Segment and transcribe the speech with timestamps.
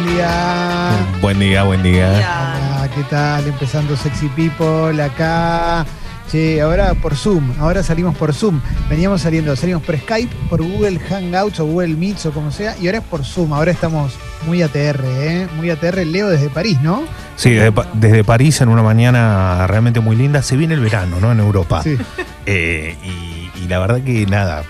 [0.00, 0.26] Buen día,
[0.56, 0.90] ¿cómo va?
[0.90, 1.20] Buen día.
[1.20, 2.08] Buen día, buen día.
[2.78, 3.46] Hola, ¿qué tal?
[3.46, 5.84] Empezando Sexy People acá.
[6.30, 8.60] Che, ahora por Zoom, ahora salimos por Zoom.
[8.88, 12.86] Veníamos saliendo, salimos por Skype, por Google Hangouts o Google Meets o como sea, y
[12.86, 13.52] ahora es por Zoom.
[13.52, 14.12] Ahora estamos
[14.46, 15.48] muy ATR, ¿eh?
[15.56, 16.06] Muy ATR.
[16.06, 17.02] Leo desde París, ¿no?
[17.36, 20.40] Sí, desde, Pa- desde París en una mañana realmente muy linda.
[20.42, 21.32] Se viene el verano, ¿no?
[21.32, 21.82] En Europa.
[21.82, 21.98] Sí.
[22.46, 24.62] Eh, y, y la verdad que nada.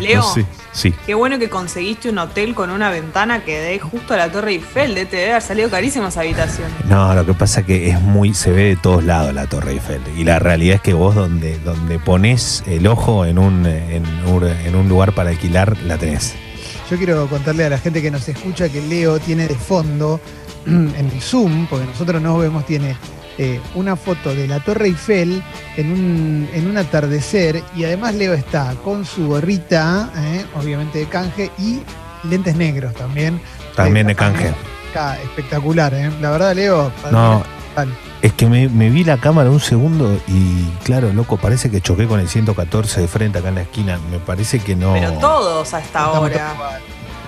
[0.00, 0.46] Leo, No sé.
[0.72, 0.94] Sí.
[1.04, 4.52] qué bueno que conseguiste un hotel con una ventana que dé justo a la Torre
[4.52, 4.94] Eiffel.
[4.94, 6.68] Te debe haber salido carísima esa habitación.
[6.88, 10.00] No, lo que pasa que es muy, se ve de todos lados la Torre Eiffel.
[10.16, 14.48] Y la realidad es que vos donde, donde pones el ojo en un, en, un-
[14.48, 16.34] en un lugar para alquilar, la tenés.
[16.90, 20.20] Yo quiero contarle a la gente que nos escucha que Leo tiene de fondo
[20.66, 22.96] en el Zoom, porque nosotros no vemos, tiene
[23.38, 25.42] eh, una foto de la Torre Eiffel
[25.76, 31.06] en un, en un atardecer y además Leo está con su gorrita, eh, obviamente de
[31.06, 31.80] canje, y
[32.28, 33.40] lentes negros también.
[33.76, 34.54] También Eh, de canje.
[34.90, 36.10] Acá, espectacular, ¿eh?
[36.20, 36.92] La verdad, Leo.
[37.10, 37.42] No.
[38.20, 42.06] Es que me, me vi la cámara un segundo y claro, loco, parece que choqué
[42.06, 43.98] con el 114 de frente acá en la esquina.
[44.10, 44.92] Me parece que no.
[44.92, 46.34] Pero todos a esta Estamos hora.
[46.36, 46.82] todos igual.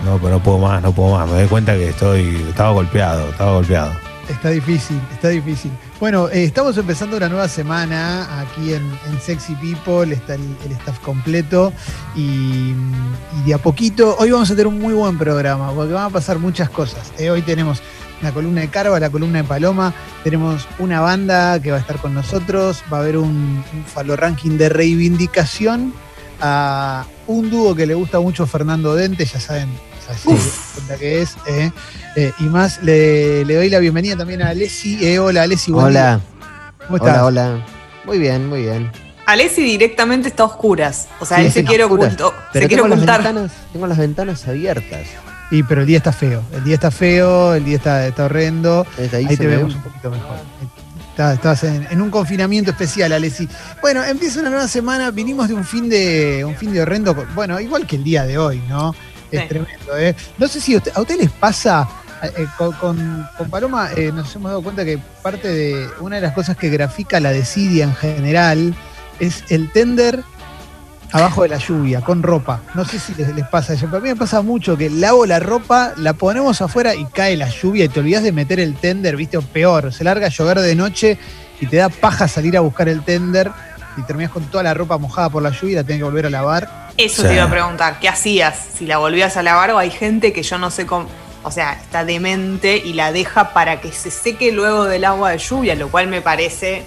[0.04, 1.26] No, pero no puedo más, no puedo más.
[1.26, 2.44] Me doy cuenta que estoy.
[2.50, 3.92] Estaba golpeado, estaba golpeado.
[4.28, 5.70] Está difícil, está difícil.
[6.04, 8.84] Bueno, eh, estamos empezando una nueva semana aquí en,
[9.22, 11.72] Sexy People, está el, staff completo
[12.14, 12.74] y,
[13.46, 16.38] de a poquito, hoy vamos a tener un muy buen programa porque van a pasar
[16.38, 17.10] muchas cosas.
[17.16, 17.80] Eh, hoy tenemos
[18.20, 21.96] la columna de Carva, la columna de Paloma, tenemos una banda que va a estar
[21.96, 23.64] con nosotros, va a haber un,
[23.96, 25.94] un ranking de reivindicación
[26.38, 29.70] a un dúo que le gusta mucho Fernando Dente, ya saben,
[30.74, 31.36] cuenta que es.
[31.46, 31.70] eh.
[32.16, 35.04] Eh, y más, le, le doy la bienvenida también a Alessi.
[35.04, 36.20] Eh, hola, Alessi, Hola, día.
[36.86, 37.22] ¿Cómo estás?
[37.22, 37.66] hola, hola.
[38.04, 38.90] Muy bien, muy bien.
[39.26, 41.08] Alessi directamente está a oscuras.
[41.18, 43.22] O sea, Sí, él se quiere oculto, se quiere tengo las, ocultar.
[43.22, 45.06] ventanas, tengo las ventanas abiertas.
[45.50, 46.42] Y pero el día está feo.
[46.52, 48.86] El día está feo, el día está, está horrendo.
[48.96, 50.36] Desde ahí, Ahí, se te ve vemos un poquito mejor.
[51.10, 53.48] Está- Estabas en, en un confinamiento especial, Alessi.
[53.80, 55.10] Bueno, empieza una nueva semana.
[55.10, 57.14] Vinimos de un fin de un fin de horrendo.
[57.34, 58.94] Bueno, igual que el día de hoy, ¿no?
[59.42, 60.14] Es tremendo, ¿eh?
[60.38, 61.88] No sé si a usted- a ustedes les pasa.
[62.22, 66.22] eh, con, con- con Paloma eh, nos hemos dado cuenta que parte de una de
[66.22, 68.74] las cosas que grafica la desidia en general
[69.20, 70.22] es el tender
[71.12, 72.62] abajo de la lluvia, con ropa.
[72.74, 75.92] No sé si les, pasa eso, a mí me pasa mucho que lavo la ropa,
[75.96, 79.36] la ponemos afuera y cae la lluvia y te olvidas de meter el tender, viste,
[79.36, 81.18] o peor, se larga a llover de noche
[81.60, 83.52] y te da paja salir a buscar el tender
[83.96, 86.26] y terminas con toda la ropa mojada por la lluvia y la tenés que volver
[86.26, 86.90] a lavar.
[86.96, 87.28] Eso Sí.
[87.28, 87.98] te iba a preguntar.
[88.00, 88.56] ¿Qué hacías?
[88.78, 91.06] Si la volvías a lavar o hay gente que yo no sé cómo.
[91.42, 95.38] O sea, está demente y la deja para que se seque luego del agua de
[95.38, 96.82] lluvia, lo cual me parece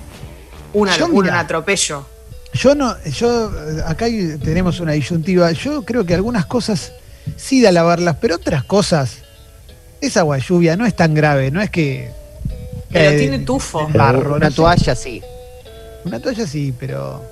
[0.74, 2.06] una Yo, locura, un atropello.
[2.54, 4.06] Yo no, yo, eh, acá
[4.44, 5.52] tenemos una disyuntiva.
[5.52, 6.92] Yo creo que algunas cosas
[7.36, 9.18] sí da lavarlas, pero otras cosas,
[10.02, 12.10] esa agua de lluvia no es tan grave, no es que.
[12.92, 13.88] Pero que- tiene tufo.
[13.94, 14.56] barro, una no sé.
[14.56, 15.22] toalla sí,
[16.08, 17.24] Una toalla sí, pero.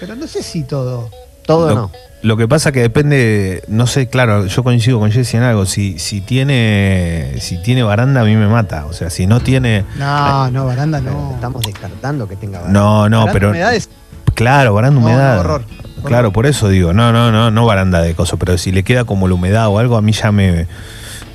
[0.00, 1.08] Pero no sé si todo.
[1.46, 1.90] todo Lo- no.
[2.22, 5.66] Lo que pasa que depende, no sé, claro, yo coincido con Jessy en algo.
[5.66, 8.86] Si, si tiene si tiene baranda, a mí me mata.
[8.86, 9.84] O sea, si no tiene.
[9.98, 11.32] No, no, baranda no.
[11.34, 12.72] Estamos descartando que tenga barro.
[12.72, 13.48] No, no, Baranda, pero.
[13.50, 13.90] humedades,
[14.34, 15.34] Claro, baranda, no, humedad.
[15.34, 15.64] no, horror.
[16.04, 19.04] Claro, por eso digo, no, no, no, no baranda de coso, pero si le queda
[19.04, 20.66] como la humedad o algo, a mí ya me.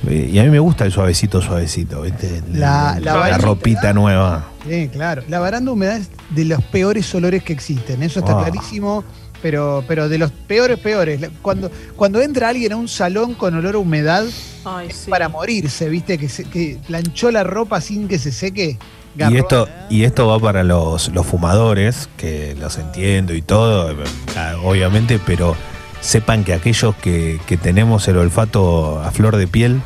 [0.08, 2.42] Y a mí me gusta el suavecito, suavecito, ¿viste?
[2.52, 4.44] La- la baranda- ropita nueva.
[4.68, 5.22] Sí, claro.
[5.28, 8.02] La baranda húmeda es de los peores olores que existen.
[8.02, 8.44] Eso está Ah.
[8.44, 9.04] clarísimo.
[9.42, 11.18] Pero, pero de los peores, peores.
[11.40, 14.24] Cuando, cuando entra alguien a un salón con olor a humedad,
[14.66, 15.10] Ay, es sí.
[15.10, 16.18] para morirse, ¿viste?
[16.18, 18.76] Que, se- que planchó la ropa sin que se seque.
[19.16, 19.34] garrón.
[19.34, 23.96] Y esto, y esto va para los, los fumadores, que los entiendo y todo,
[24.36, 25.56] ah, obviamente, pero
[26.02, 29.80] sepan que aquellos que, que tenemos el olfato a flor de piel,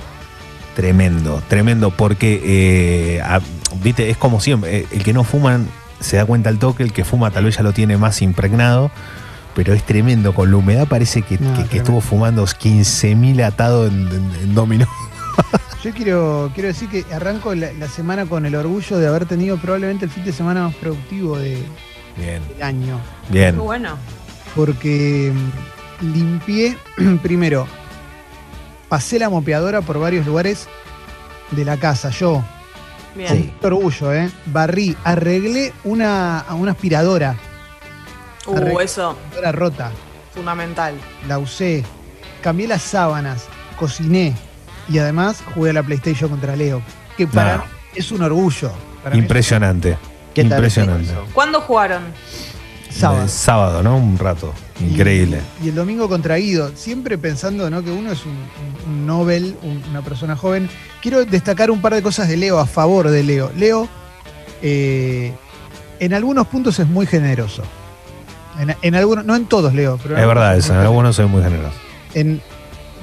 [0.74, 2.40] tremendo, tremendo, porque,
[3.16, 3.40] eh, a-
[3.82, 5.66] viste, es como siempre, eh, el que no fuman
[6.00, 8.90] se da cuenta al toque, el que fuma tal vez ya lo tiene más impregnado,
[9.54, 11.76] pero es tremendo, con la humedad parece que, No, que- que tremendo.
[11.76, 14.86] estuvo fumando 15.000 atados en, en- en dominó.
[15.82, 19.56] Yo quiero, quiero decir que arranco la, la semana con el orgullo de haber tenido
[19.58, 21.62] probablemente el fin de semana más productivo de-
[22.16, 23.00] Bien, del año.
[23.30, 23.54] bien.
[23.54, 23.96] Qué bueno.
[24.54, 25.32] Porque
[26.00, 26.76] mm, limpié,
[27.22, 27.66] primero,
[28.94, 30.68] pasé la mopeadora por varios lugares
[31.50, 32.10] de la casa.
[32.10, 32.44] Yo,
[33.16, 33.26] Bien.
[33.28, 34.30] con mucho orgullo, ¿eh?
[34.46, 37.34] Barrí, arreglé una, una aspiradora,
[38.46, 39.90] Uh, eso, aspiradora rota.
[40.32, 40.94] fundamental.
[41.26, 41.82] La usé,
[42.40, 43.46] cambié las sábanas,
[43.80, 44.32] cociné
[44.88, 46.80] y además jugué a la PlayStation contra Leo.
[47.16, 47.64] Que para No.
[47.64, 48.70] mí es un orgullo.
[49.02, 49.98] Para mí es- Impresionante.
[50.34, 51.12] ¿Qué tal Impresionante.
[51.32, 52.02] ¿Cuándo jugaron?
[52.96, 53.28] Sábado.
[53.28, 53.96] Sábado, ¿no?
[53.96, 54.52] Un rato.
[54.80, 55.40] Increíble.
[55.62, 57.82] Y, y el domingo contra Guido, siempre pensando ¿no?
[57.82, 58.36] que uno es un,
[58.86, 60.68] un- Nobel, un- una persona joven.
[61.02, 63.50] Quiero destacar un par de cosas de Leo a favor de Leo.
[63.56, 63.88] Leo,
[64.62, 65.32] eh,
[66.00, 67.62] en algunos puntos es muy generoso.
[68.58, 71.42] En, en algunos, no en todos, Leo, pero Es verdad eso, en algunos soy muy
[71.42, 71.76] generoso.
[72.14, 72.40] en-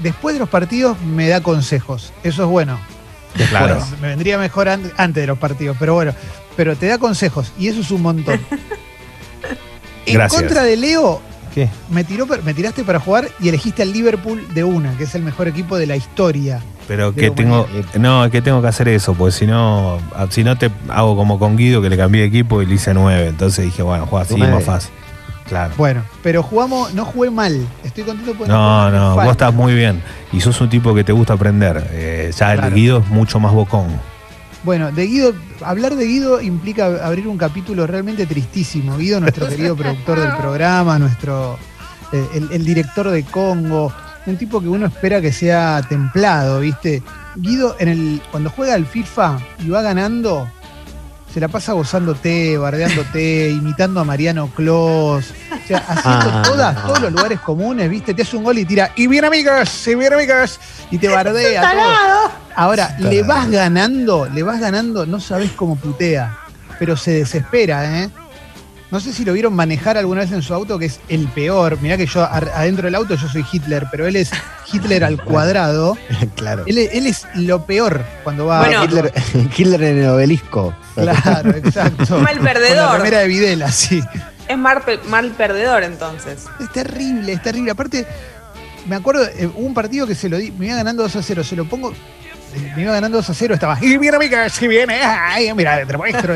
[0.02, 2.14] después de los partidos me da consejos.
[2.24, 2.80] Eso es bueno.
[3.50, 3.80] Claro.
[4.02, 6.14] Me vendría mejor an- antes de los partidos, pero bueno.
[6.58, 8.40] Pero te da consejos y eso es un montón.
[10.06, 10.42] en Gracias.
[10.42, 11.22] contra de Leo,
[11.54, 11.70] ¿Qué?
[11.90, 15.22] me, tiró, me tiraste para jugar y elegiste al Liverpool de una, que es el
[15.24, 16.62] mejor equipo de la historia.
[16.88, 17.64] Pero que tengo.
[17.64, 17.86] humanidad.
[18.00, 20.00] No, es que tengo que hacer eso, porque si no.
[20.16, 22.76] ah, Si no te hago como con Guido, que le cambié de equipo y le
[22.76, 23.28] hice nueve.
[23.28, 24.92] Entonces dije, bueno, juega así, más fácil.
[25.48, 25.74] Claro.
[25.78, 27.66] Bueno, pero jugamos, no jugué mal.
[27.84, 29.26] Estoy contento porque No, no, mal.
[29.26, 30.02] vos estás muy bien.
[30.34, 31.88] Y sos un tipo que te gusta aprender.
[31.92, 32.68] Eh, ya Claro.
[32.68, 33.88] el Guido es mucho más bocón.
[34.64, 35.34] Bueno, de Guido,
[35.66, 38.98] hablar de Guido implica abrir un capítulo realmente tristísimo.
[38.98, 41.58] Guido, nuestro querido productor del programa, nuestro
[42.12, 43.92] eh, el, el director de Congo,
[44.28, 47.02] un tipo que uno espera que sea templado, ¿viste?
[47.38, 50.48] Guido, en el, cuando juega al FIFA y va ganando,
[51.34, 56.82] se la pasa gozándote, bardeándote, imitando a Mariano Clos, o sea, haciendo Ah, todas, no.
[56.84, 58.14] todos los lugares comunes, ¿viste?
[58.14, 60.60] Te hace un gol y tira, y bien amigas, y bien amigas,
[60.92, 62.32] y te bardea todo.
[62.56, 66.38] Ahora, le vas ganando, le vas ganando, no sabes cómo putea,
[66.80, 68.10] pero se desespera, ¿eh?
[68.92, 71.80] No sé si lo vieron manejar alguna vez en su auto, que es el peor.
[71.82, 74.32] Mirá que yo adentro del auto yo soy Hitler, pero él es
[74.72, 75.98] Hitler al cuadrado.
[76.36, 76.64] claro.
[76.68, 78.84] Él, es- él es lo peor cuando va Bueno.
[78.84, 79.14] Hitler,
[79.58, 80.76] Hitler en el obelisco.
[80.96, 82.20] Claro, exacto.
[82.20, 82.98] Mal Con la perdedor.
[82.98, 84.02] remera de Videla, sí.
[84.50, 86.48] Es mal, mal perdedor entonces.
[86.60, 87.72] Es terrible, es terrible.
[87.72, 88.06] Aparte,
[88.88, 91.24] me acuerdo, eh, hubo un partido que se lo di, me iba ganando 2 a
[91.24, 91.94] 0, se lo pongo,
[92.76, 95.98] me iba ganando 2 a 0, estaba, y viene amiga, si viene, ay, mira, te
[95.98, 96.36] muestro.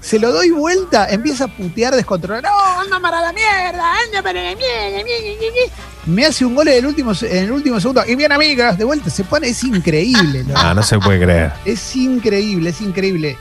[0.00, 2.42] Se lo doy vuelta, empieza a putear descontrolado.
[2.46, 4.98] No, anda para la mierda, anda para la mierda.
[4.98, 5.72] ñe, ñe, ñe, ñe".
[6.04, 8.02] Me hace un gol en el último, en el último segundo.
[8.06, 9.08] Y bien, amigas, de vuelta.
[9.08, 10.44] Se pone, es increíble.
[10.44, 10.52] ¿no?
[10.58, 11.52] Ah, no se puede creer.
[11.64, 13.38] Es increíble, es increíble.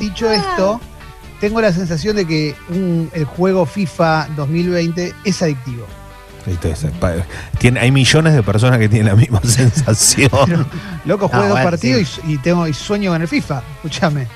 [0.00, 0.80] Dicho esto,
[1.40, 5.86] tengo la sensación de que un- el juego FIFA 2020 es adictivo.
[7.58, 10.30] Tiene, hay millones de personas que tienen la misma sensación.
[11.04, 13.62] Loco, Ah, juego dos bueno, partidos y, y tengo y sueño con el FIFA.
[13.76, 14.26] Escúchame.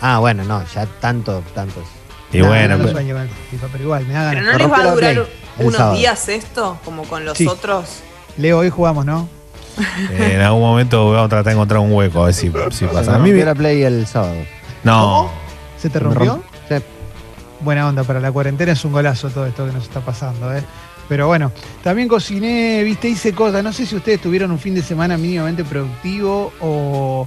[0.00, 1.84] Ah, bueno, no, ya tanto, tantos.
[2.32, 4.42] Y No, bueno, no, no pero- sueño con el FIFA, pero igual, me da Pero
[4.42, 5.26] no les va a durar
[5.58, 5.96] unos sábado.
[5.96, 7.46] días esto, como con los Sí.
[7.46, 8.00] otros.
[8.36, 9.28] Leo, hoy jugamos, ¿no?
[10.10, 12.86] eh, en algún momento vamos a tratar de encontrar un hueco, a ver si, pasa.
[13.12, 14.34] me A mí, la play el sábado.
[14.84, 15.30] no,
[15.78, 16.36] ¿Se te me rompió?
[16.36, 16.42] romp-
[16.78, 16.84] Sí.
[17.62, 20.62] Buena onda, para la cuarentena es un golazo todo esto que nos está pasando, ¿eh?
[21.10, 21.50] Pero bueno,
[21.82, 23.64] también cociné, viste, hice cosas.
[23.64, 27.26] No sé si ustedes tuvieron un fin de semana mínimamente productivo o,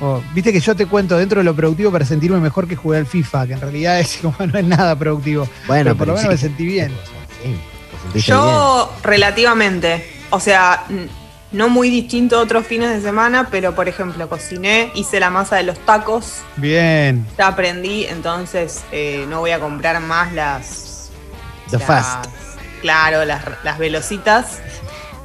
[0.00, 2.98] o- Viste que yo te cuento dentro de lo productivo para sentirme mejor que jugué
[2.98, 5.48] al FIFA, que en realidad es como no es nada productivo.
[5.66, 6.90] Bueno, Pero por lo menos me sentí bien.
[7.42, 7.56] Sí,
[8.12, 8.44] sentiste bien.
[8.44, 10.84] Yo, relativamente, o sea,
[11.50, 15.56] no muy distinto a otros fines de semana, pero por ejemplo, cociné, hice la masa
[15.56, 17.26] de los tacos, Bien.
[17.36, 21.10] ya aprendí, entonces eh, no voy a comprar más las.
[21.70, 22.26] The las- fast.
[22.80, 24.60] Claro, las, las velocitas.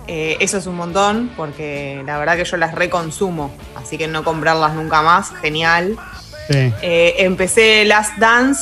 [0.07, 4.23] Eh, eso es un montón, porque la verdad que yo las reconsumo, así que no
[4.23, 5.95] comprarlas nunca más, genial.
[6.49, 6.73] Sí.
[6.81, 8.61] Eh, empecé Last Dance,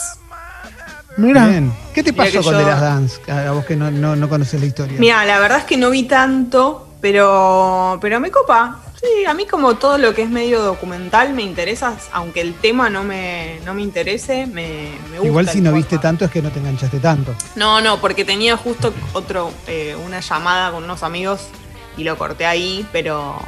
[1.18, 1.74] Bien.
[1.94, 3.32] ¿Qué te Mira pasó con yo- The Last Dance?
[3.32, 4.98] A vos que no, no, no conoces la historia.
[5.00, 8.80] Mira, la verdad es que no vi tanto, pero, pero me copa.
[9.02, 12.90] Sí, a mí como todo lo que es medio documental me interesa, aunque el tema
[12.90, 15.26] no me, no me interese, me, me gusta.
[15.28, 17.34] Igual si no viste tanto es que no te enganchaste tanto.
[17.56, 21.48] No, no, porque tenía justo otro, eh, una llamada con unos amigos
[21.98, 23.40] y lo corté ahí, pero...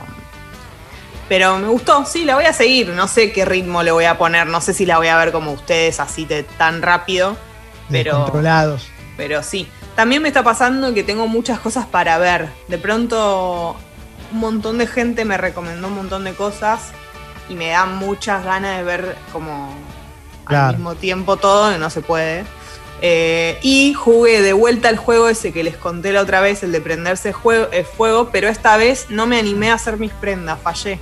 [1.28, 2.90] Pero me gustó, sí, la voy a seguir.
[2.90, 5.32] No sé qué ritmo le voy a poner, no sé si la voy a ver
[5.32, 7.38] como ustedes, así de, tan rápido.
[7.90, 8.88] Pero, Controlados.
[9.16, 9.68] pero sí.
[9.96, 12.50] También me está pasando que tengo muchas cosas para ver.
[12.68, 13.78] De pronto
[14.32, 16.92] un montón de gente me recomendó un montón de cosas
[17.50, 19.74] y me da muchas ganas de ver como
[20.46, 20.70] Claro.
[20.70, 22.44] al mismo tiempo todo, que no se puede.
[23.04, 26.72] Eh, y jugué de vuelta al juego ese que les conté la otra vez, el
[26.72, 30.60] de prenderse jue- eh, fuego, pero esta vez no me animé a hacer mis prendas,
[30.62, 31.00] fallé.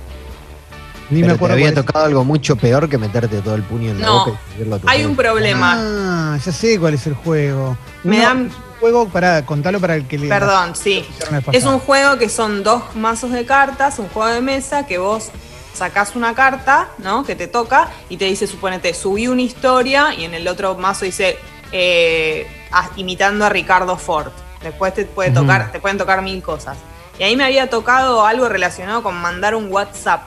[1.10, 1.54] Ni Pero me te acuerdo.
[1.54, 4.52] había tocado algo mucho peor que meterte todo el puño en la No, boca y
[4.54, 5.74] subirlo a tu Hay un problema.
[5.76, 7.76] Ah, ya sé cuál es el juego.
[8.04, 10.28] Me dan- juego para contarlo para el que le.
[10.28, 11.06] Perdón, sí.
[11.52, 15.30] Es un juego que son dos mazos de cartas, un juego de mesa que vos
[15.74, 17.24] sacás una carta, ¿no?
[17.24, 21.04] Que te toca y te dice, suponete, subí una historia y en el otro mazo
[21.04, 21.38] dice,
[21.72, 24.32] eh, ah, imitando a Ricardo Ford.
[24.62, 26.76] Después te, puede tocar, te pueden tocar mil cosas.
[27.18, 30.22] Y ahí me había tocado algo relacionado con mandar un WhatsApp.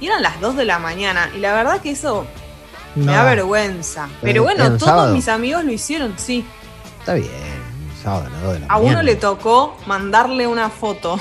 [0.00, 1.30] Y eran las 2 de la mañana.
[1.34, 2.26] Y la verdad que eso
[2.94, 4.08] me da vergüenza.
[4.22, 5.14] Pero bueno, ¿era un todos sábado?
[5.14, 6.44] mis amigos lo hicieron, sí.
[7.00, 7.30] Está bien,
[8.02, 11.18] sábado a las dos de la A uno le tocó mandarle una foto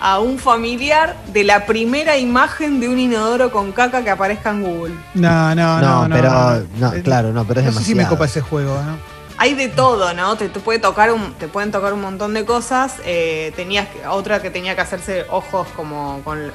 [0.00, 4.62] a un familiar de la primera imagen de un inodoro con caca que aparezca en
[4.62, 4.94] Google.
[5.14, 6.14] No, no, No, no.
[6.14, 6.30] pero,
[6.78, 8.16] no, Eh, claro, no, pero es No sé si me demasiado.
[8.16, 8.96] copa ese juego, ¿no?
[9.38, 10.34] Hay de todo, ¿no?
[10.36, 12.94] Te, te puede tocar un, te pueden tocar un montón de cosas.
[13.04, 16.50] Eh, tenías que- otra que tenía que hacerse ojos como con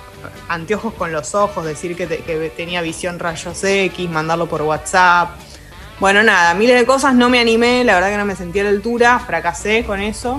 [0.50, 5.30] anteojos con los ojos, decir que, te- que tenía visión rayos X, mandarlo por WhatsApp.
[6.01, 8.63] Bueno, nada, miles de cosas, no me animé, la verdad que no me sentí a
[8.63, 10.38] la altura, fracasé con eso.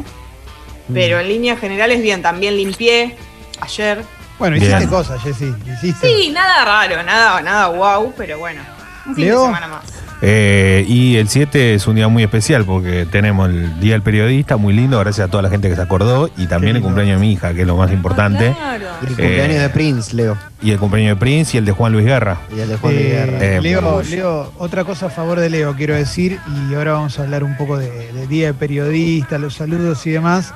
[0.88, 0.92] Mm.
[0.92, 3.16] Pero en líneas generales, bien, también limpié
[3.60, 4.04] ayer.
[4.40, 4.72] Bueno, Bien.
[4.72, 5.54] hiciste cosas, Jessy.
[5.72, 6.04] Hiciste.
[6.08, 8.60] Sí, nada raro, nada, nada wow, pero bueno,
[9.06, 9.38] un fin Leo.
[9.38, 9.84] de semana más.
[10.24, 14.56] Eh, y el 7 es un día muy especial porque tenemos el Día del Periodista,
[14.56, 17.26] muy lindo, gracias a toda la gente que se acordó, y también el cumpleaños de
[17.26, 18.84] mi hija, que es lo más importante, Claro.
[19.02, 20.38] Y el cumpleaños Eh, de Prince, Leo.
[20.62, 22.38] y el cumpleaños de Prince y el de Juan Luis Guerra.
[22.56, 23.38] Y el de Juan Luis Guerra.
[23.44, 26.38] Eh, Leo, Leo, otra cosa a favor de Leo, quiero decir,
[26.70, 30.10] y ahora vamos a hablar un poco de, de Día de Periodista, los saludos y
[30.10, 30.54] demás.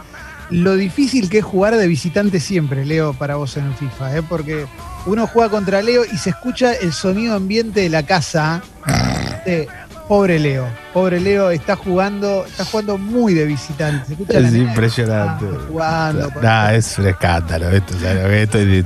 [0.49, 4.23] Lo difícil que es jugar de visitante siempre, Leo, para vos en el FIFA, ¿eh?
[4.23, 4.65] porque
[5.07, 8.63] uno juega contra Leo y se escucha el sonido ambiente de la casa.
[9.47, 9.67] Eh,
[10.09, 14.15] pobre Leo, pobre Leo está jugando, está jugando muy de visitante.
[14.29, 15.45] Se Es impresionante.
[15.69, 17.71] Jugando, Nah, es un escándalo.
[17.71, 18.85] Esto, o sea, esto es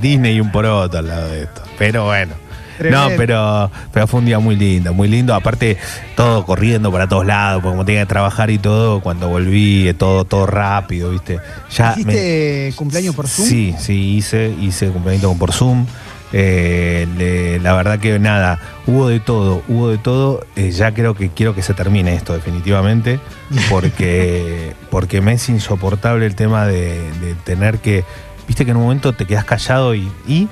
[0.00, 1.62] Disney y un poroto al lado de esto.
[1.78, 2.34] Pero bueno.
[2.78, 3.10] Tremendo.
[3.10, 5.34] No, pero, pero fue un día muy lindo, muy lindo.
[5.34, 5.76] Aparte,
[6.16, 9.94] todo corriendo para todos lados, porque como tenía que trabajar y todo, cuando volví, eh,
[9.94, 11.38] todo, todo rápido, ¿viste?
[11.76, 13.46] Ya me- ¿Hiciste cumpleaños por Zoom?
[13.46, 15.86] Sí, sí, hice, hice cumpleaños por Zoom.
[16.32, 20.46] Eh, le- la verdad que nada, hubo de todo, hubo de todo.
[20.56, 23.20] Eh, ya creo que quiero que se termine esto definitivamente,
[23.70, 28.04] porque, porque me es insoportable el tema de, de tener que,
[28.48, 30.10] viste que en un momento te quedas callado y...
[30.26, 30.48] y,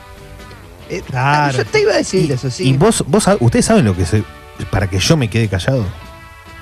[0.91, 1.57] Eh, claro.
[1.59, 2.69] Yo te iba a decir y- eso, sí.
[2.69, 4.13] y vos, vos, ustedes saben lo que es
[4.71, 5.85] para que yo me quede callado.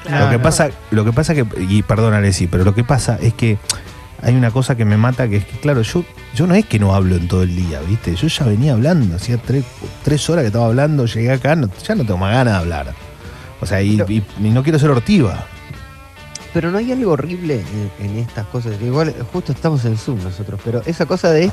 [0.04, 0.26] Claro.
[0.26, 3.34] Lo que pasa, lo que pasa que, y perdónale sí, pero lo que pasa es
[3.34, 3.58] que
[4.22, 6.78] hay una cosa que me mata, que es que, claro, yo, yo no es que
[6.78, 8.14] no hablo en todo el día, ¿viste?
[8.16, 9.64] Yo ya venía hablando, hacía tres,
[10.04, 12.94] tres horas que estaba hablando, llegué acá, no- ya no tengo más ganas de hablar.
[13.60, 15.44] O sea, y, Pero- y- y no quiero ser ortiva.
[16.54, 17.62] Pero no hay algo horrible
[18.00, 18.72] en, en estas cosas.
[18.82, 21.50] Igual, justo estamos en Zoom nosotros, pero esa cosa de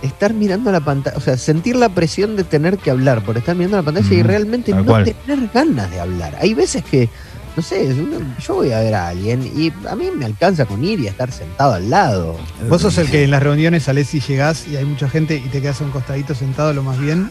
[0.00, 3.54] estar mirando la pantalla, o sea, sentir la presión de tener que hablar por estar
[3.54, 5.04] mirando la pantalla y realmente tal no cual.
[5.26, 6.36] tener ganas de hablar.
[6.40, 7.08] Hay veces que,
[7.56, 7.94] no sé,
[8.40, 11.30] yo voy a ver a alguien y a mí me alcanza con ir y estar
[11.30, 12.36] sentado al lado.
[12.68, 15.48] Vos sos el que en las reuniones salés y llegás y hay mucha gente y
[15.48, 17.30] te quedas a un costadito sentado lo más bien.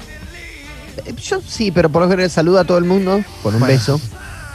[1.06, 3.74] Eh, Yo sí, pero por lo general saludo a todo el mundo con un Bueno.
[3.74, 4.00] beso.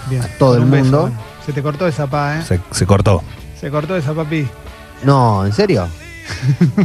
[0.09, 0.23] Bien.
[0.23, 1.01] A todo el beso, mundo.
[1.03, 1.17] bueno.
[1.45, 2.43] Se te cortó esa pa, ¿eh?
[2.47, 3.23] Se, se cortó.
[3.61, 4.47] Se cortó esa papi.
[5.03, 5.89] No, ¿en serio?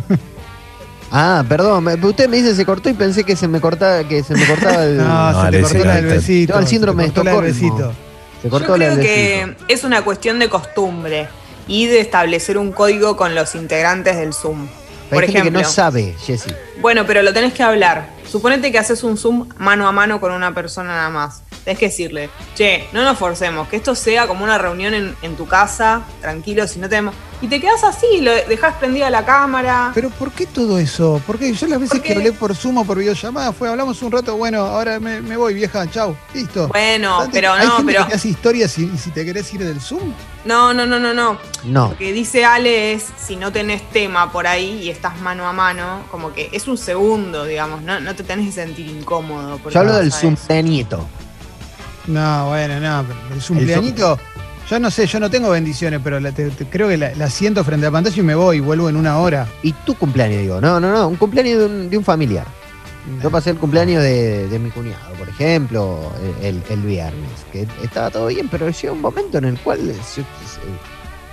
[1.12, 4.24] ah, perdón, me- usted me dice se cortó y pensé que se me cortaba, que
[4.24, 4.98] se me cortaba el.
[5.02, 6.54] No, No, se te le cortó decía la del que- besito.
[6.54, 8.11] Tengo el síndrome se te cortó de la del Estocolmo.
[8.42, 11.28] Se Yo cortó creo que es una cuestión de costumbre
[11.68, 14.62] y de establecer un código con los integrantes del Zoom.
[14.64, 16.52] Hay Por gente ejemplo, que no sabe, Jessy.
[16.80, 18.08] bueno, pero lo tenés que hablar.
[18.30, 21.42] Suponete que haces un Zoom mano a mano con una persona nada más.
[21.64, 25.36] Tenés que decirle, che, no nos forcemos, que esto sea como una reunión en, en
[25.36, 27.14] tu casa, tranquilo, si no tenemos.
[27.40, 29.92] Y te quedas así, lo dejás prendida la cámara.
[29.94, 31.22] Pero ¿por qué todo eso?
[31.26, 34.12] Porque yo las veces Porque- que hablé por Zoom o por videollamada fue, hablamos un
[34.12, 36.68] rato, bueno, ahora me, me voy, vieja, chau, listo.
[36.68, 38.08] Bueno, Antes- pero hay no, gente pero.
[38.08, 40.14] que hace historias y, y si te querés ir del Zoom,
[40.46, 41.38] No, no, no, no, no.
[41.64, 41.90] No.
[41.90, 45.54] Lo que dice Ale es, si no tenés tema por ahí y estás mano a
[45.54, 49.60] mano, como que es un segundo, digamos, no, no te tenés que sentir incómodo.
[49.70, 50.22] Yo hablo del eso.
[50.22, 51.08] cumpleañito.
[52.08, 54.20] No, bueno, no, pero el cumpleañito,
[54.70, 57.30] yo no sé, yo no tengo bendiciones, pero la- te- te- creo que la, la
[57.30, 59.48] siento frente a la pantalla y me voy y vuelvo en una hora.
[59.64, 60.62] Y tu cumpleaños, digo.
[60.62, 61.08] No, no, no.
[61.08, 62.46] Un cumpleaños de un, de un familiar.
[63.22, 67.30] Yo pasé el cumpleaños de, de mi cuñado, por ejemplo, el, viernes.
[67.52, 70.26] Que estaba todo bien, pero llega un momento en el cual se- se-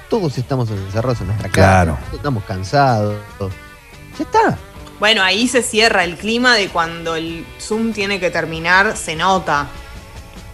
[0.08, 1.60] todos estamos encerrados en nuestra casa.
[1.60, 1.98] Claro.
[2.06, 3.16] todos Estamos cansados.
[4.18, 4.58] Ya está.
[4.98, 9.68] Bueno, ahí se cierra el clima de cuando el Zoom tiene que terminar, se nota.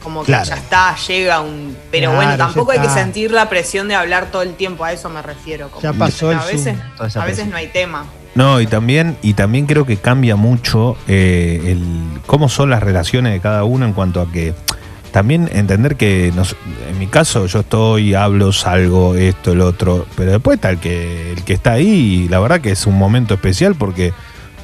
[0.04, 0.44] Como que Claro.
[0.44, 1.76] ya está, llega un.
[1.90, 4.92] Pero Claro, bueno, tampoco hay que sentir la presión de hablar todo el tiempo, a
[4.92, 5.70] eso me refiero.
[5.70, 6.76] como Ya pasó el a veces,
[7.08, 7.22] Zoom.
[7.22, 8.04] A veces no hay tema.
[8.36, 13.32] No, y también, y también creo que cambia mucho eh, el cómo son las relaciones
[13.32, 14.54] de cada uno en cuanto a que
[15.12, 16.56] también entender que nos-
[16.90, 21.32] en mi caso yo estoy, hablo, salgo, esto, el otro, pero después está el que,
[21.32, 24.12] el que está ahí y la verdad que es un momento especial porque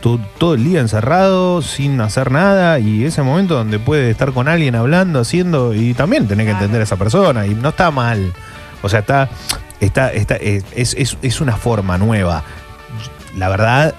[0.01, 4.75] todo el día encerrado, sin hacer nada, y ese momento donde puedes estar con alguien
[4.75, 8.33] hablando, haciendo, y también tenés que entender a esa persona, y no está mal.
[8.83, 9.29] O sea, está,
[9.81, 12.43] está, está, es, es, es una forma nueva.
[13.37, 13.95] La verdad,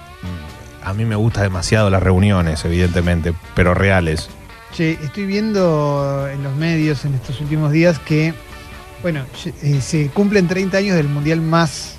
[0.84, 4.30] a mí me gusta demasiado las reuniones, evidentemente, pero reales.
[4.74, 8.34] Che, estoy viendo en los medios en estos últimos días que
[9.02, 9.26] Bueno,
[9.64, 11.98] eh, se cumplen 30 años del mundial más,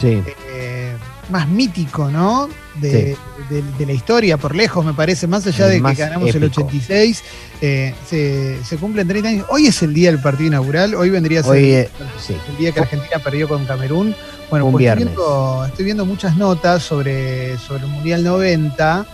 [0.00, 0.22] Sí.
[0.52, 0.96] eh,
[1.30, 2.48] más mítico, ¿no?
[2.80, 3.16] De,
[3.48, 6.28] de- de la historia, por lejos, me parece, más allá El de más que ganamos
[6.34, 6.62] el épico.
[6.62, 7.22] 86,
[7.60, 9.46] eh, se, se cumplen 30 años.
[9.50, 11.88] Hoy es el día del partido inaugural, hoy vendría a ser Hoy, eh,
[12.24, 12.34] sí.
[12.50, 14.14] el día que Argentina perdió con Camerún.
[14.50, 19.06] Bueno, Un pues estoy viendo, estoy viendo muchas notas sobre, sobre el Mundial 90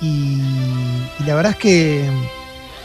[0.00, 0.06] y,
[1.20, 2.04] y la verdad es que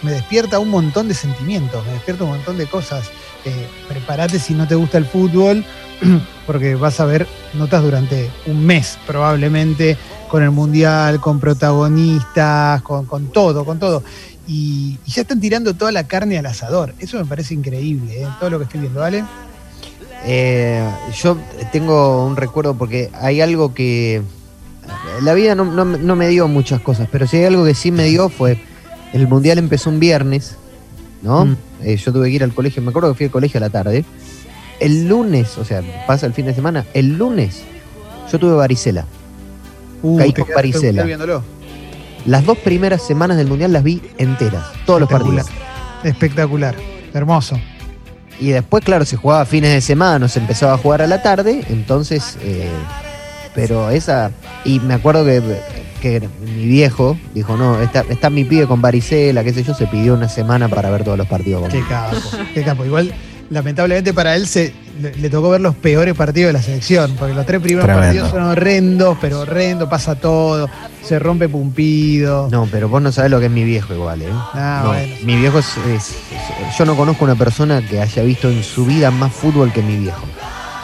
[0.01, 3.05] me despierta un montón de sentimientos, me despierta un montón de cosas.
[3.45, 5.63] Eh, prepárate si no te gusta el fútbol,
[6.47, 9.97] porque vas a ver notas durante un mes probablemente
[10.29, 14.03] con el Mundial, con protagonistas, con, con todo, con todo.
[14.47, 16.93] Y, y ya están tirando toda la carne al asador.
[16.99, 18.27] Eso me parece increíble, ¿eh?
[18.39, 19.23] todo lo que estoy viendo, ¿vale?
[20.25, 20.87] Eh,
[21.21, 21.37] yo
[21.71, 24.21] tengo un recuerdo porque hay algo que.
[25.21, 27.91] La vida no, no- no me dio muchas cosas, pero si hay algo que sí
[27.91, 28.59] me dio fue.
[29.13, 30.57] El mundial empezó un viernes,
[31.21, 31.45] ¿no?
[31.45, 31.57] Mm.
[31.83, 33.69] Eh, yo tuve que ir al colegio, me acuerdo que fui al colegio a la
[33.69, 34.03] tarde.
[34.79, 37.63] El lunes, o sea, pasa el fin de semana, el lunes
[38.31, 39.05] yo tuve varicela.
[40.01, 41.05] Uh, Caí con varicela.
[42.25, 45.45] Las dos primeras semanas del mundial las vi enteras, todos los partidos.
[46.03, 46.75] Espectacular.
[47.13, 47.59] Hermoso.
[48.39, 51.63] Y después, claro, se jugaba fines de semana, se empezaba a jugar a la tarde,
[51.69, 52.69] entonces, eh,
[53.53, 54.31] pero esa,
[54.65, 55.41] y me acuerdo que,
[56.01, 59.87] que mi viejo dijo, no, está, está mi pibe con varicela, qué sé yo, se
[59.87, 61.69] pidió una semana para ver todos los partidos.
[61.69, 62.17] Qué capo.
[62.53, 62.83] Qué capo.
[62.83, 63.13] Igual,
[63.49, 67.33] lamentablemente para él se, le, le tocó ver los peores partidos de la selección, porque
[67.33, 68.05] los tres primeros Tremendo.
[68.07, 70.69] partidos son horrendos, pero horrendo, pasa todo,
[71.03, 72.47] se rompe Pumpido.
[72.51, 74.29] No, pero vos no sabés lo que es mi viejo igual, ¿eh?
[74.31, 75.15] Ah, No, bueno.
[75.23, 78.85] Mi viejo es, es- es- Yo no conozco una persona que haya visto en su
[78.85, 80.25] vida más fútbol que mi viejo.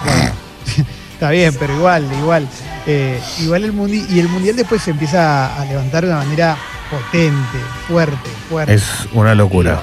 [1.14, 2.48] Está bien, pero igual, igual.
[2.88, 6.58] Eh, igual el mundial, y el mundial después se empieza a levantar de una manera
[6.90, 8.74] potente, fuerte, fuerte.
[8.74, 8.84] Es
[9.14, 9.82] una locura.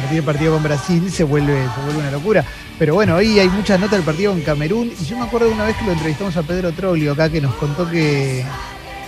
[0.00, 2.44] Partir del partido con Brasil se vuelve, se vuelve una locura.
[2.78, 4.90] Pero bueno, hoy hay muchas notas del partido con Camerún.
[5.00, 7.40] Y yo me acuerdo de una vez que lo entrevistamos a Pedro Troglio acá, que
[7.40, 8.44] nos contó que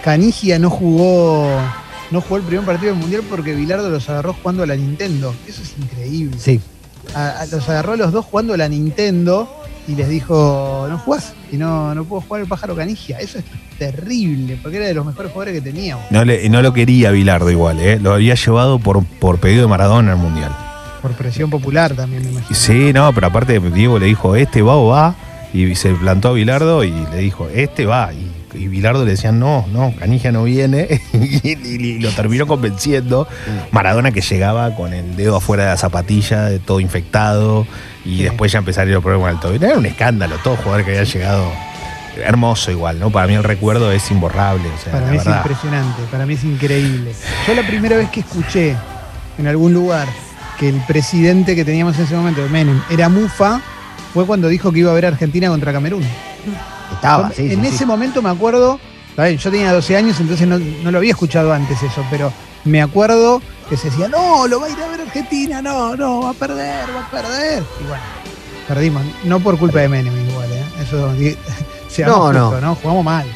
[0.02, 1.48] Canigia no jugó,
[2.10, 5.34] no jugó el primer partido del Mundial porque Bilardo los agarró jugando a la Nintendo.
[5.46, 6.36] Eso es increíble.
[6.38, 6.60] Sí.
[7.14, 9.48] A- a- los agarró a los dos jugando a la Nintendo
[9.88, 11.34] y les dijo, no jugás.
[11.52, 13.18] Y no, no puedo jugar el pájaro Canigia.
[13.18, 13.44] Eso es
[13.78, 16.04] terrible, porque era de los mejores jugadores que teníamos.
[16.10, 17.98] No, le, no lo quería Bilardo igual, ¿eh?
[18.00, 20.54] Lo había llevado por, por pedido de Maradona al Mundial.
[21.02, 22.54] Por presión popular también, me imagino.
[22.56, 25.14] Sí, no, pero aparte Diego le dijo, este va o va.
[25.52, 28.10] Y se plantó a Bilardo y le dijo, este va.
[28.12, 31.00] Y, y Bilardo le decían, no, no, Canija no viene.
[31.12, 31.58] y, y-
[31.96, 33.26] y lo terminó convenciendo.
[33.72, 37.66] Maradona que llegaba con el dedo afuera de la zapatilla, de todo infectado.
[38.04, 38.22] Y Sí.
[38.24, 39.66] después ya empezaron los problemas del tobillo.
[39.66, 41.50] Era un escándalo, todo jugador que había llegado.
[42.24, 43.10] Hermoso igual, ¿no?
[43.10, 44.68] Para mí el recuerdo es imborrable.
[44.68, 47.12] O sea, Para la mí es impresionante, para mí es increíble.
[47.46, 48.76] Yo la primera vez que escuché
[49.38, 50.06] en algún lugar
[50.60, 53.60] que el presidente que teníamos en ese momento, Menem, era Mufa,
[54.12, 56.04] fue cuando dijo que iba a ver a Argentina contra Camerún.
[56.92, 57.68] Estaba, Yo- sí, en sí.
[57.68, 58.78] ese momento me acuerdo,
[59.16, 62.30] yo tenía 12 años, entonces no, no lo había escuchado antes eso, pero
[62.64, 66.20] me acuerdo que se decía, no, lo va a ir a ver Argentina, no, no,
[66.22, 67.62] va a perder, va a perder.
[67.80, 68.02] Y bueno,
[68.68, 70.62] perdimos, no por culpa de Menem igual, ¿eh?
[70.82, 71.14] eso
[72.06, 72.44] No, no.
[72.50, 72.74] justos, ¿no?
[72.76, 73.26] Jugamos mal.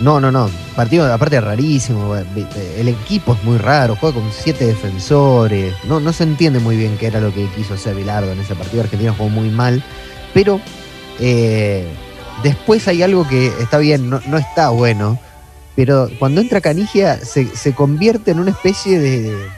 [0.00, 0.48] No, no, no.
[0.74, 2.16] Partido aparte rarísimo.
[2.16, 3.96] El equipo es muy raro.
[4.00, 5.74] Juega con siete defensores.
[5.84, 8.54] No, no se entiende muy bien qué era lo que quiso hacer Bilardo en ese
[8.54, 8.82] partido.
[8.82, 9.84] Argentina jugó muy mal.
[10.32, 10.58] Pero
[11.18, 11.86] eh,
[12.42, 15.18] después hay algo que está bien, no, no está bueno.
[15.76, 19.48] Pero cuando entra Canigia se, se convierte en una especie de-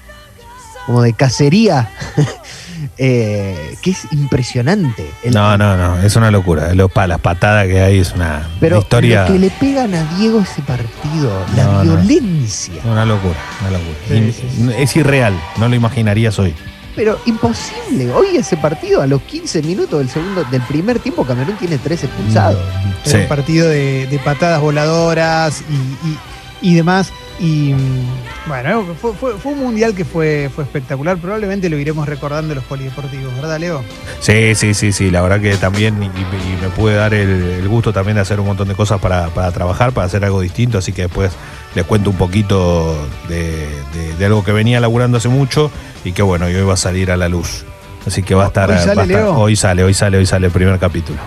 [0.87, 1.89] como de cacería
[3.05, 5.11] eh, que es impresionante.
[5.25, 6.73] El- No, no, no, es una locura.
[6.73, 9.23] Lo, pa- las patadas que hay es una, Pero una historia.
[9.27, 11.97] lo que le pegan a Diego ese partido, la No, no.
[11.97, 12.75] violencia.
[12.85, 13.97] Una locura, una locura.
[14.07, 14.71] Sí, In- sí, sí.
[14.79, 16.55] Es irreal, no lo imaginarías hoy.
[16.95, 18.13] Pero imposible.
[18.13, 22.05] Hoy ese partido, a los 15 minutos del segundo, del primer tiempo, Camerún tiene tres
[22.05, 22.61] expulsados.
[23.05, 23.17] Sí.
[23.17, 27.11] un partido de, de patadas voladoras y, y- y demás.
[27.41, 31.17] Y mm, bueno, fue, fue- fue un mundial que fue, fue espectacular.
[31.17, 33.83] Probablemente lo iremos recordando los polideportivos, ¿verdad, Leo?
[34.21, 35.11] Sí, sí, sí, sí.
[35.11, 38.39] La verdad que también, y, y me pude dar el, el gusto también de hacer
[38.39, 40.79] un montón de cosas para, para trabajar, para hacer algo distinto.
[40.79, 41.33] Así que después
[41.75, 42.97] les cuento un poquito
[43.29, 45.71] de, de- de algo que venía laburando hace mucho
[46.05, 47.65] y que bueno, y hoy va a salir a la luz.
[48.07, 48.69] Así que va a estar.
[48.71, 49.35] ¿Hoy sale, va a estar- Leo?
[49.39, 51.19] hoy sale, hoy sale, hoy sale el primer capítulo.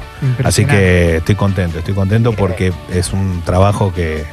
[0.44, 4.26] Así que estoy contento, estoy contento porque es un trabajo que,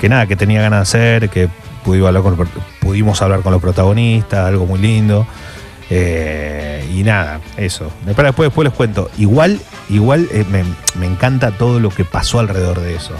[0.00, 1.48] que nada, que tenía ganas de hacer, que
[1.84, 2.48] pudimos hablar con,
[2.80, 5.26] pudimos hablar con los protagonistas, algo muy lindo.
[5.90, 7.90] Eh, y nada, eso.
[8.04, 9.10] Después, después, después les cuento.
[9.18, 10.64] Igual, igual eh, me,
[10.98, 13.14] me encanta todo lo que pasó alrededor de eso.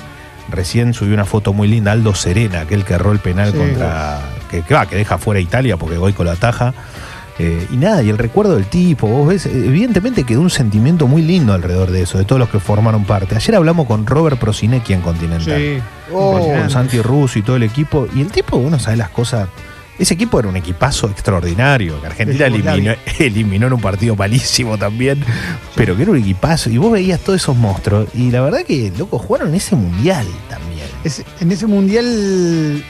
[0.51, 3.59] Recién subí una foto muy linda, Aldo Serena, aquel que erró el penal Sí.
[3.59, 4.21] contra.
[4.51, 6.73] Que, que va, que deja fuera a Italia porque Goico lo ataja.
[7.39, 11.21] Eh, y nada, y el recuerdo del tipo, vos ves, evidentemente quedó un sentimiento muy
[11.23, 13.37] lindo alrededor de eso, de todos los que formaron parte.
[13.37, 15.59] Ayer hablamos con Robert Prosinecki en Continental.
[15.61, 15.79] Sí.
[16.11, 16.61] con, Impresionante.
[16.63, 18.09] con Santi Russo y todo el equipo.
[18.15, 19.49] Y el tipo, uno sabe las cosas.
[19.99, 25.23] Ese equipo era un equipazo extraordinario, que Argentina eliminó, eliminó en un partido malísimo también,
[25.75, 26.71] pero que era un equipazo.
[26.71, 28.07] Y vos veías todos esos monstruos.
[28.15, 30.87] Y la verdad que, loco, jugaron ese mundial también.
[31.05, 32.83] Es- en ese mundial,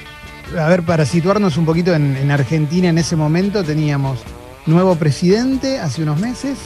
[0.58, 4.18] a ver, para situarnos un poquito en, en Argentina en ese momento, teníamos
[4.66, 6.58] nuevo presidente hace unos meses.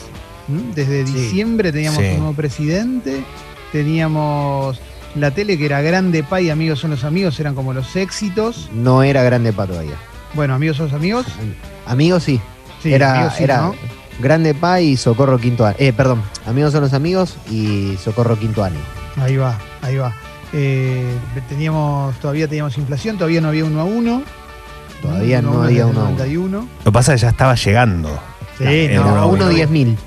[0.75, 1.13] Desde Sí.
[1.13, 3.23] diciembre teníamos un nuevo presidente.
[3.71, 4.79] Teníamos
[5.15, 8.69] la tele que era Grande Pa y Amigos son los amigos, eran como los éxitos.
[8.73, 9.95] No era grande pa todavía.
[10.33, 11.25] Bueno, Amigos son los amigos.
[11.85, 12.39] Amigos sí.
[12.83, 13.75] Sí, era Amigos sí, era ¿no?
[14.19, 15.75] Grande Pa y Socorro Quinto Año.
[15.79, 16.21] Eh, perdón.
[16.45, 18.79] Amigos son los amigos y Socorro Quinto Año.
[19.17, 20.13] Ahí va, ahí va.
[20.53, 21.17] Eh,
[21.49, 24.23] teníamos, todavía teníamos inflación, todavía no había uno a uno.
[25.01, 26.11] Todavía no había uno a uno.
[26.11, 26.57] 91.
[26.59, 28.19] Lo que pasa es que ya estaba llegando.
[28.57, 29.97] Sí, no, uno a uno diez mil.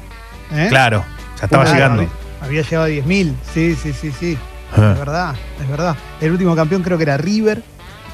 [0.52, 0.66] ¿eh?
[0.68, 1.04] Claro,
[1.40, 2.02] ya estaba llegando.
[2.02, 4.38] había- Había llegado a 10.000, sí, sí, sí, sí.
[4.76, 4.90] Ah.
[4.92, 5.96] Es verdad, es verdad.
[6.20, 7.62] El último campeón creo que era River.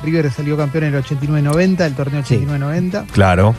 [0.04, 2.36] River salió campeón en el 89-90, el torneo Sí.
[2.36, 3.06] 89-90.
[3.12, 3.56] Claro.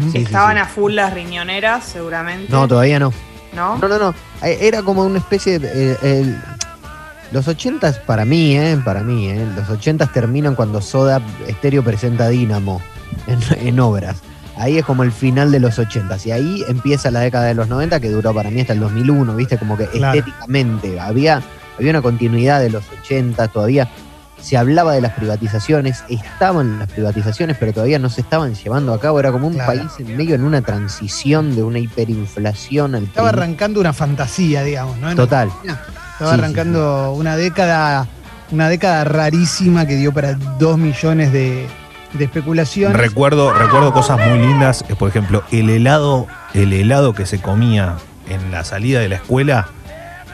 [0.00, 0.60] Sí, sí, Estaban sí.
[0.62, 2.50] a full las riñoneras, seguramente.
[2.50, 3.12] No, todavía no.
[3.54, 3.76] ¿No?
[3.76, 4.14] No, no, no.
[4.42, 5.92] Eh, Era como una especie de.
[5.92, 6.42] eh, el-
[7.32, 8.78] los ochentas, para mí, ¿eh?
[8.84, 9.46] Para mí, ¿eh?
[9.56, 12.80] Los ochentas terminan cuando Soda Stereo presenta Dínamo
[13.26, 14.18] en, en obras.
[14.56, 16.26] Ahí es como el final de los ochentas.
[16.26, 19.34] Y ahí empieza la década de los 90, que duró para mí hasta el 2001,
[19.34, 19.56] ¿viste?
[19.58, 20.18] Como que Claro.
[20.18, 21.42] estéticamente había,
[21.78, 23.88] había una continuidad de los 80, todavía
[24.40, 29.00] se hablaba de las privatizaciones, estaban las privatizaciones, pero todavía no se estaban llevando a
[29.00, 29.20] cabo.
[29.20, 29.72] Era como un Claro.
[29.72, 34.98] país en medio en una transición de una hiperinflación al Estaba arrancando una fantasía, digamos,
[34.98, 35.14] ¿no?
[35.14, 35.48] Total.
[35.48, 35.80] Argentina
[36.24, 38.06] Estaba Sí, sí, arrancando una década,
[38.50, 41.66] una década rarísima que dio para 2 millones de,
[42.12, 42.96] de especulaciones.
[42.96, 44.84] Recuerdo, recuerdo cosas muy lindas.
[44.88, 47.96] eh, Por ejemplo, el helado, el helado que se comía
[48.28, 49.68] en la salida de la escuela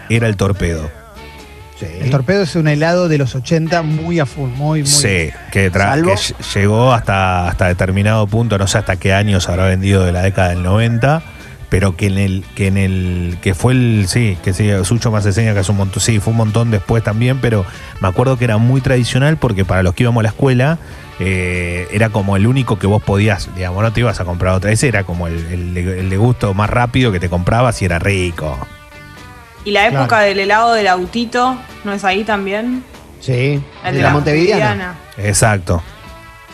[0.09, 0.91] era el torpedo.
[1.81, 4.87] el torpedo es un helado de los 80 muy a full, muy, muy.
[4.87, 9.49] Sí, que, Salvo- que ll- llegó hasta, hasta determinado punto, no sé hasta qué años
[9.49, 11.23] habrá vendido de la década del 90,
[11.71, 15.27] pero que en el, que en el, que fue el, sí, que sí, Sucho más
[15.27, 17.65] enseña que es un montón, sí, fue un montón después también, pero
[18.01, 20.79] me acuerdo que era muy tradicional porque para los que íbamos a la escuela,
[21.21, 24.71] eh, era como el único que vos podías, digamos, no te ibas a comprar otra
[24.71, 27.85] vez, era como el, el de- el de gusto más rápido que te comprabas y
[27.85, 28.57] era rico.
[29.65, 30.25] Y la época Claro.
[30.27, 32.85] del helado del autito, ¿no es ahí también?
[33.21, 34.95] Sí, El de la Montevideana.
[35.19, 35.83] Exacto.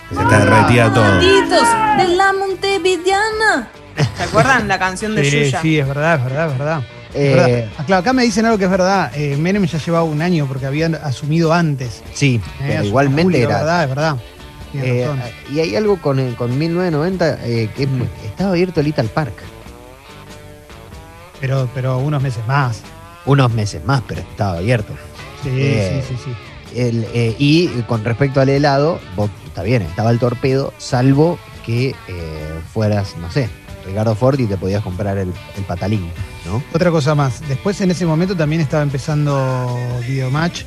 [0.09, 1.05] Se te derretía todo.
[1.05, 3.68] Autitos de la Montevideana.
[4.16, 5.61] ¿Se acuerdan la canción de Sí, Yuya?
[5.62, 6.83] sí, es verdad, es verdad, es verdad.
[7.14, 7.68] Eh, verdad.
[7.78, 9.12] Ah, claro, acá me dicen algo que es verdad.
[9.14, 12.02] Eh, Menem ya llevaba un año porque habían asumido antes.
[12.12, 13.54] Sí, Eh, pero igualmente Julio, era.
[13.54, 14.16] Es verdad, es verdad.
[14.76, 15.09] Eh,
[15.52, 19.35] y hay algo con, el- con 1990 eh, que muy- estaba abierto el Little Park.
[21.40, 22.80] Pero, pero unos meses más.
[23.26, 24.92] Unos meses más, pero estaba abierto.
[25.42, 26.78] Sí, Eh, sí, sí, sí.
[26.80, 31.90] El, eh, y con respecto al helado, vos- está bien, estaba el torpedo, salvo que
[32.09, 33.48] eh, fueras, no sé,
[33.86, 36.10] Ricardo Ford y te podías comprar el, el patalín,
[36.46, 36.62] ¿no?
[36.72, 37.40] Otra cosa más.
[37.48, 40.62] Después en ese momento también estaba empezando Videomatch.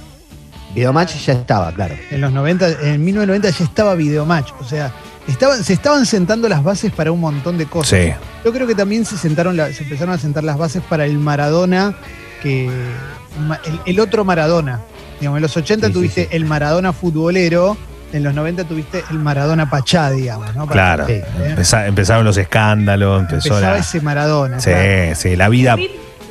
[0.75, 1.95] Videomatch ya estaba, claro.
[2.11, 4.51] En los 90, en 1990 ya estaba Videomatch.
[4.59, 4.91] O sea,
[5.27, 7.99] estaban, se estaban sentando las bases para un montón de cosas.
[7.99, 8.11] Sí.
[8.45, 11.17] Yo creo que también se sentaron, la- se empezaron a sentar las bases para el
[11.17, 11.95] Maradona,
[12.43, 14.81] que el, el otro Maradona.
[15.19, 16.29] Digamos, en los 80 Sí, sí, tuviste sí.
[16.31, 17.75] el Maradona futbolero,
[18.13, 20.65] en los 90 tuviste el Maradona Pachá, digamos, ¿no?
[20.67, 21.07] Para- Claro.
[21.09, 21.25] ¿eh?
[21.55, 23.79] Empeza- empezaron los escándalos, empezó Empezaba la.
[23.79, 24.59] ese Maradona.
[24.59, 25.15] Sí, claro.
[25.15, 25.75] sí, la vida,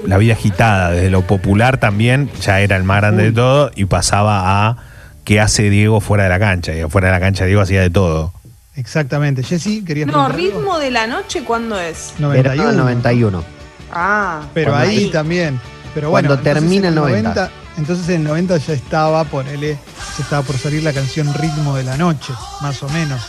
[0.06, 3.84] la vida agitada, desde lo popular también, ya era el más grande de todo, y
[3.86, 4.76] pasaba a
[5.24, 6.72] qué hace Diego fuera de la cancha.
[6.74, 8.32] Y fuera de la cancha Diego hacía de todo.
[8.76, 9.42] Exactamente.
[9.42, 10.36] Jessy, querías No, algo?
[10.36, 12.12] ritmo de la noche, ¿cuándo es?
[12.18, 12.72] Era 91.
[12.72, 13.44] 91.
[13.92, 15.10] Ah, Pero Cuando ahí ahí.
[15.10, 15.60] también.
[15.94, 17.50] Pero Cuando bueno, entonces termina en el 90.
[17.78, 19.78] Entonces en el 90 ya estaba, ponele,
[20.22, 23.20] estaba por salir la canción Ritmo de la Noche, más o menos,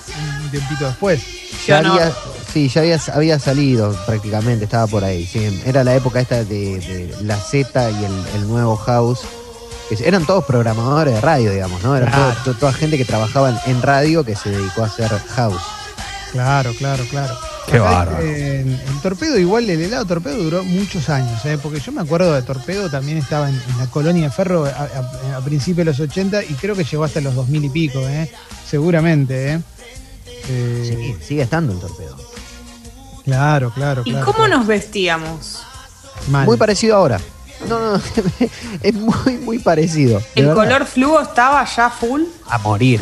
[0.44, 1.22] un tiempito después.
[1.66, 1.94] Ya no.
[1.94, 2.12] había,
[2.54, 5.26] sí, ya había, había salido prácticamente, estaba por ahí.
[5.26, 5.62] sí.
[5.66, 9.20] Era la época esta de, de la Z y el, el nuevo House.
[9.90, 11.96] que eran todos programadores de radio, digamos, ¿no?
[11.96, 12.34] Era Claro.
[12.44, 15.62] todo- to- toda gente que trabajaba en radio que se dedicó a hacer House.
[16.32, 17.38] Claro, claro, claro.
[17.68, 18.20] Qué bárbaro.
[18.22, 21.60] eh, el torpedo, igual el helado torpedo duró muchos años, ¿eh?
[21.62, 24.70] porque yo me acuerdo de torpedo, también estaba en, en la colonia de Ferro a,
[24.70, 28.00] a- a principios de los 80 y creo que llegó hasta los 2000 y pico,
[28.08, 28.32] ¿eh?
[28.66, 29.54] seguramente.
[29.54, 29.62] ¿eh?
[30.50, 32.16] Eh, Sí, sigue estando el torpedo.
[33.26, 34.26] Claro, claro, ¿Y claro.
[34.26, 34.58] cómo claro.
[34.60, 35.62] nos vestíamos?
[36.30, 36.46] Mal.
[36.46, 37.20] Muy parecido ahora.
[37.68, 38.02] No, no,
[38.82, 40.22] es muy, muy parecido.
[40.36, 40.64] ¿El verdad.
[40.64, 42.22] color fluo estaba ya full?
[42.48, 43.02] A morir.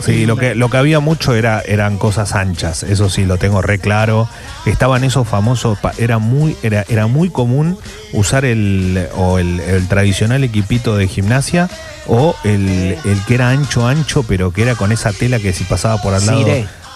[0.00, 3.62] Sí, lo que, lo que había mucho era, eran cosas anchas, eso sí, lo tengo
[3.62, 4.28] re claro.
[4.66, 7.76] Estaban esos famosos, pa- era muy, era, era muy común
[8.12, 11.68] usar el, o el, el tradicional equipito de gimnasia
[12.06, 15.64] o el, el que era ancho, ancho, pero que era con esa tela que si
[15.64, 16.46] pasaba por al lado.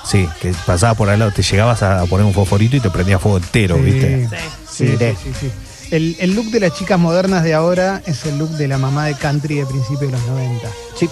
[0.05, 3.19] Sí, que pasaba por al lado, te llegabas a poner un fosforito y te prendía
[3.19, 3.83] fuego entero, Sí.
[3.83, 4.29] ¿viste?
[4.29, 4.37] Sí.
[4.69, 5.17] Sí, sí, Sí.
[5.23, 5.51] sí, sí.
[5.93, 9.05] El, el look de las chicas modernas de ahora es el look de la mamá
[9.07, 10.69] de country de principios de los 90.
[10.99, 11.09] Sí,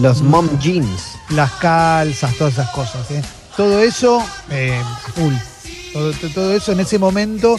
[0.00, 1.12] los mom jeans.
[1.30, 3.10] Las calzas, todas esas cosas.
[3.10, 3.22] ¿eh?
[3.58, 4.80] Todo eso, eh,
[5.14, 5.34] full.
[5.92, 7.56] Todo, to- todo eso en ese momento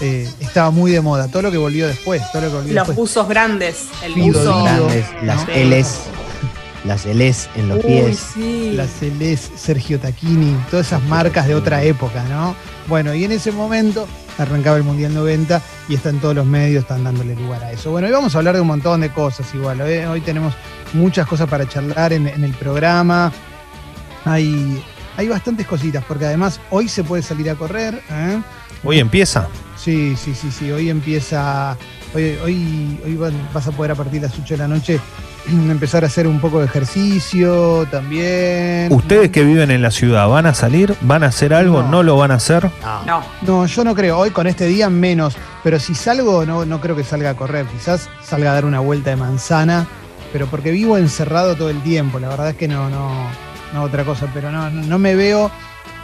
[0.00, 1.26] eh, estaba muy de moda.
[1.26, 2.96] Todo lo que volvió después, todo lo que volvió Los después.
[3.10, 3.76] buzos grandes.
[4.04, 4.40] El Fido, buzo.
[4.62, 4.64] Dido.
[4.86, 5.54] Grandes, las ¿no?
[5.54, 5.96] L's,
[6.84, 8.18] las L's en los Uy, pies.
[8.32, 8.70] sí.
[8.74, 12.54] La Celeste, Sergio Tacchini, todas esas marcas de otra época, ¿no?
[12.86, 14.06] Bueno, y en ese momento
[14.38, 17.90] arrancaba el Mundial 90 y están todos los medios, están dándole lugar a eso.
[17.90, 19.80] Bueno, hoy vamos a hablar de un montón de cosas igual.
[19.80, 20.54] Hoy, hoy tenemos
[20.92, 23.32] muchas cosas para charlar en, en el programa.
[24.24, 24.82] Hay,
[25.16, 28.02] hay bastantes cositas, porque además hoy se puede salir a correr.
[28.10, 28.40] ¿eh?
[28.84, 29.48] Hoy empieza.
[29.76, 30.70] Sí, sí, sí, sí.
[30.70, 31.76] Hoy empieza.
[32.16, 34.98] Hoy, hoy, hoy van- vas a poder a partir de las 8 de la noche
[35.70, 38.90] empezar a hacer un poco de ejercicio también.
[38.90, 40.94] Ustedes que viven en la ciudad, ¿van a salir?
[41.02, 41.82] ¿Van a hacer algo?
[41.82, 41.90] No.
[41.90, 42.70] ¿No lo van a hacer?
[43.06, 43.22] No.
[43.42, 44.16] No, yo no creo.
[44.18, 45.36] Hoy con este día menos.
[45.62, 47.66] Pero si salgo, no, no creo que salga a correr.
[47.66, 49.86] Quizás salga a dar una vuelta de manzana.
[50.32, 52.18] Pero porque vivo encerrado todo el tiempo.
[52.18, 53.10] La verdad es que no, no,
[53.74, 54.26] no otra cosa.
[54.32, 55.50] Pero no, no me veo.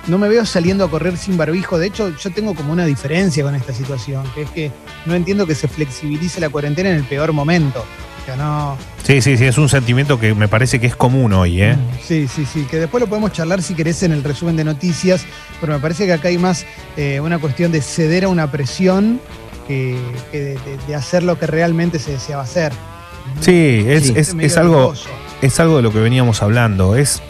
[0.09, 1.79] No me veo saliendo a correr sin barbijo.
[1.79, 4.71] De hecho, yo tengo como una diferencia con esta situación, que es que
[5.07, 7.85] no entiendo que se flexibilice la cuarentena en el peor momento.
[8.23, 8.77] O sea, no.
[9.05, 11.77] Sí, sí, sí, es un sentimiento que me parece que es común hoy, ¿eh?
[12.05, 15.25] Sí, sí, sí, que después lo podemos charlar si querés en el resumen de noticias,
[15.61, 16.65] pero me parece que acá hay más
[16.97, 19.21] eh, una cuestión de ceder a una presión
[19.69, 19.97] que,
[20.31, 22.73] que de, de- de hacer lo que realmente se deseaba hacer.
[23.41, 24.15] Sí, es, Sí.
[24.17, 24.95] es- algo,
[25.41, 26.95] es algo de lo que veníamos hablando.
[26.97, 27.23] Es,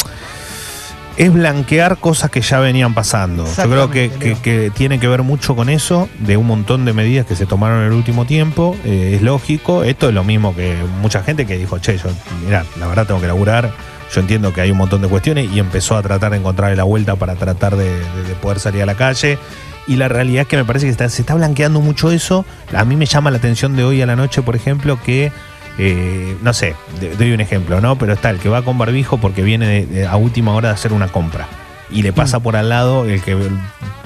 [1.16, 3.44] es blanquear cosas que ya venían pasando.
[3.44, 6.84] Yo creo que, Exactamente, que- que tiene que ver mucho con eso, de un montón
[6.84, 8.76] de medidas que se tomaron en el último tiempo.
[8.84, 9.84] Eh, es lógico.
[9.84, 12.08] Esto es lo mismo que mucha gente que dijo, che, yo,
[12.44, 13.72] mira, la verdad tengo que laburar.
[14.14, 16.84] Yo entiendo que hay un montón de cuestiones y empezó a tratar de encontrarle la
[16.84, 19.38] vuelta para tratar de, de- de poder salir a la calle.
[19.86, 22.44] Y la realidad es que me parece que está- se está blanqueando mucho eso.
[22.76, 25.32] A mí me llama la atención de hoy a la noche, por ejemplo, que
[25.78, 26.74] eh, no sé,
[27.18, 27.96] doy un ejemplo, ¿no?
[27.96, 30.74] Pero está el que va con barbijo porque viene de- de- a última hora de
[30.74, 31.46] hacer una compra.
[31.90, 33.36] Y le pasa por al lado el que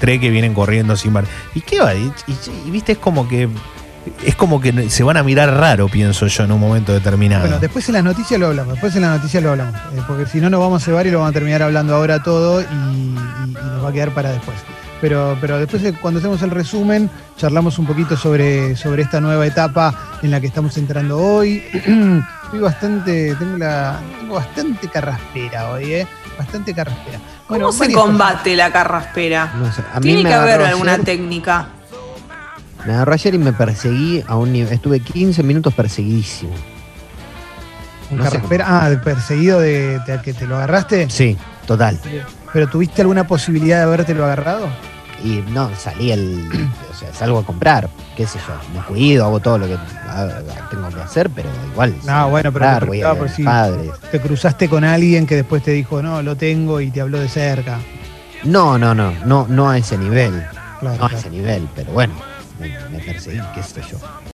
[0.00, 1.32] cree que vienen corriendo sin barbijo.
[1.54, 1.94] ¿Y qué va?
[1.94, 3.48] Y, y- y, viste, es como que.
[4.24, 7.42] Es como que se van a mirar raro, pienso yo, en un momento determinado.
[7.42, 10.26] Bueno, después en las noticias lo hablamos, después en las noticias lo hablamos, eh, porque
[10.26, 12.64] si no nos vamos a cebar y lo vamos a terminar hablando ahora todo y,
[12.64, 12.68] y-
[13.50, 14.56] y nos va a quedar para después.
[15.00, 19.94] Pero, pero después cuando hacemos el resumen, charlamos un poquito sobre, sobre esta nueva etapa
[20.22, 21.62] en la que estamos entrando hoy.
[22.44, 26.06] Estoy bastante, tengo la, tengo bastante carraspera hoy, eh,
[26.38, 27.18] bastante carraspera.
[27.46, 29.52] ¿Cómo se combate la carraspera?
[29.58, 31.68] No sé, a mí Tiene me que haber alguna ayer- técnica.
[32.86, 34.72] Me agarró ayer y me perseguí a un nivel.
[34.72, 36.52] Estuve 15 minutos perseguidísimo.
[38.12, 41.10] Un no carraspera, ah, perseguido de, de que te lo agarraste.
[41.10, 41.98] Sí, total.
[42.56, 44.66] ¿Pero tuviste alguna posibilidad de habértelo agarrado?
[45.22, 46.48] Y no, salí el.
[46.90, 47.90] O sea, salgo a comprar.
[48.16, 48.54] ¿Qué sé yo?
[48.74, 49.76] Me cuido, hago todo lo que
[50.08, 50.26] ah,
[50.70, 51.94] tengo que hacer, pero igual.
[51.98, 53.90] No, salgo a bueno, pero comprar, voy a por si- padres.
[54.10, 57.28] te cruzaste con alguien que después te dijo, no, lo tengo y te habló de
[57.28, 57.76] cerca.
[58.44, 60.42] No, no, no, no, no a ese nivel.
[60.80, 62.14] Claro, No a ese nivel, pero bueno,
[62.58, 63.98] me, me perseguí, qué sé yo.